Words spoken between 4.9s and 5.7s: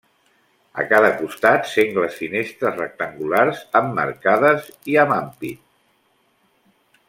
i amb ampit.